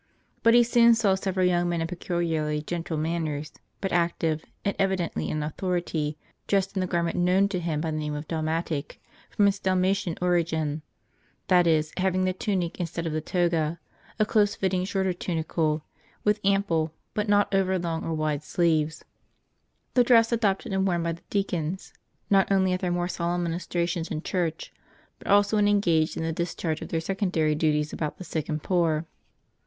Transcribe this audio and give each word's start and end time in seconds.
But 0.41 0.55
he 0.55 0.63
soon 0.63 0.95
saw 0.95 1.13
several 1.13 1.45
young 1.45 1.69
men 1.69 1.79
of 1.79 1.87
peculiarly 1.87 2.63
gentle 2.63 2.97
man 2.97 3.25
ners, 3.25 3.51
but 3.81 3.91
active, 3.91 4.43
and 4.65 4.75
evidently 4.79 5.29
in 5.29 5.43
authority, 5.43 6.17
dressed 6.47 6.75
in 6.75 6.79
the 6.81 6.87
garment 6.87 7.17
known 7.17 7.47
to 7.49 7.59
him 7.59 7.81
by 7.81 7.91
the 7.91 7.97
name 7.99 8.15
of 8.15 8.27
Dalmatic, 8.27 8.99
from 9.29 9.47
its 9.47 9.59
Dal 9.59 9.75
matian 9.75 10.17
origin; 10.19 10.81
that 11.49 11.67
is, 11.67 11.93
having 11.97 12.21
over 12.21 12.31
the 12.31 12.37
tunic, 12.39 12.79
instead 12.79 13.05
of 13.05 13.13
the 13.13 13.21
toga, 13.21 13.79
a 14.17 14.25
close 14.25 14.55
fitting 14.55 14.85
shorter 14.85 15.13
tunicle, 15.13 15.83
with 16.23 16.39
ample, 16.43 16.95
but 17.13 17.29
not 17.29 17.53
over 17.53 17.77
long 17.77 18.03
or 18.03 18.15
wide 18.15 18.41
sleeves; 18.41 19.05
the 19.93 20.03
dress 20.03 20.31
adopted 20.31 20.73
and 20.73 20.87
worn 20.87 21.03
by 21.03 21.11
the 21.11 21.21
dea 21.29 21.43
cons, 21.43 21.93
not 22.27 22.51
only 22.51 22.73
at 22.73 22.79
their 22.79 22.89
more 22.89 23.07
solemn 23.07 23.43
ministrations 23.43 24.09
in 24.09 24.23
church, 24.23 24.73
but 25.19 25.27
also 25.27 25.57
when 25.57 25.67
engaged 25.67 26.17
in 26.17 26.23
the 26.23 26.33
discharge 26.33 26.81
of 26.81 26.89
their 26.89 26.99
secondary 26.99 27.53
duties 27.53 27.93
about 27.93 28.17
the 28.17 28.23
sick 28.23 28.49
and 28.49 28.63
poor. 28.63 29.05